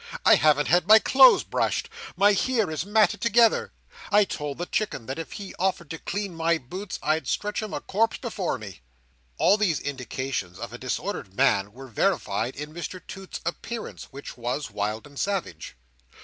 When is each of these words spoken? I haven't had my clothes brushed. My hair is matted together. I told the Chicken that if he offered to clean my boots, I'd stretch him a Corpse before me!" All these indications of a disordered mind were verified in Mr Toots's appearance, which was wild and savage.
I 0.25 0.33
haven't 0.33 0.65
had 0.67 0.87
my 0.87 0.97
clothes 0.97 1.43
brushed. 1.43 1.87
My 2.17 2.33
hair 2.33 2.71
is 2.71 2.87
matted 2.87 3.21
together. 3.21 3.71
I 4.11 4.23
told 4.23 4.57
the 4.57 4.65
Chicken 4.65 5.05
that 5.05 5.19
if 5.19 5.33
he 5.33 5.53
offered 5.59 5.91
to 5.91 5.99
clean 5.99 6.33
my 6.33 6.57
boots, 6.57 6.97
I'd 7.03 7.27
stretch 7.27 7.61
him 7.61 7.71
a 7.71 7.79
Corpse 7.81 8.17
before 8.17 8.57
me!" 8.57 8.81
All 9.37 9.57
these 9.57 9.79
indications 9.79 10.57
of 10.57 10.73
a 10.73 10.79
disordered 10.79 11.37
mind 11.37 11.75
were 11.75 11.85
verified 11.87 12.55
in 12.55 12.73
Mr 12.73 12.99
Toots's 13.07 13.43
appearance, 13.45 14.05
which 14.05 14.35
was 14.35 14.71
wild 14.71 15.05
and 15.05 15.19
savage. 15.19 15.75